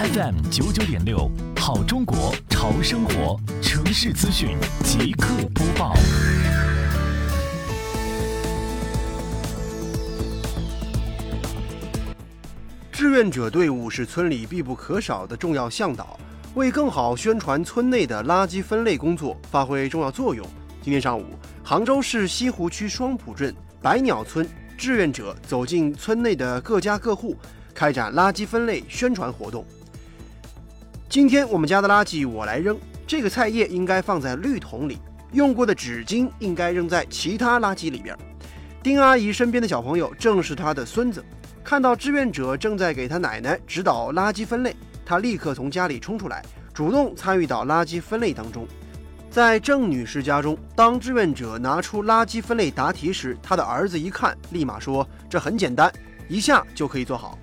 [0.00, 5.94] FM 九九点六，好中国潮生活城市资讯即刻播报。
[12.90, 16.18] 志愿者队伍是村里必不可少的重要向导，
[16.54, 20.42] 为更好宣传村内的垃圾分类工作发挥重要作用。
[20.80, 21.26] 今天上午，
[21.62, 24.48] 杭州市西湖区双浦镇百鸟村
[24.78, 27.36] 志愿者走进村内的各家各户，
[27.74, 29.62] 开展垃圾分类宣传活动。
[31.10, 34.96] 今天我们家的垃圾我来扔，这个菜叶应该放在绿桶里，
[35.32, 38.16] 用过的纸巾应该扔在其他垃圾里边。
[38.80, 41.24] 丁阿姨身边的小朋友正是她的孙子，
[41.64, 44.72] 看到志愿者正在给他奶奶指导垃圾分类，
[45.04, 48.64] 他立刻从家里冲出来，主动参与到垃圾分类当中。
[49.32, 55.92] 在郑女士家中，当志愿者拿出垃圾分类答题时，她的儿子一看，立马说：“这很简单，
[56.28, 57.36] 一下就可以做好。”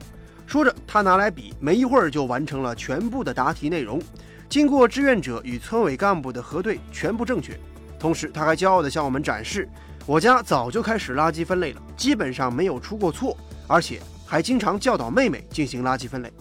[0.47, 4.01] 说着，他拿来笔，没一会儿就完成了全部的答题内容。
[4.47, 7.59] 经过志愿者与村委干部的核对，全部正确。
[7.99, 9.67] 同时，他还骄傲地向我们展示
[10.07, 13.35] ：“我家早就开始垃圾分类了，基本上没有出过错，
[13.67, 16.31] 而且还经常教导妹妹进行垃圾分类。”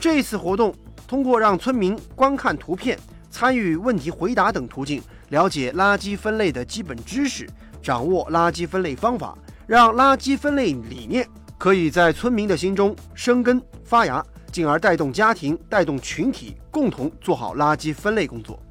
[0.00, 0.74] 这次活动
[1.06, 2.98] 通过让村民观看图片、
[3.30, 7.46] 参与问题回答等途径，了解垃圾分类的基本知识，
[7.82, 11.28] 掌握垃圾分类方法，让垃圾分类理念。
[11.64, 18.62] 可以在村民的心中生根发芽，进而带动家庭、带动群体，共同做好垃圾分类工作。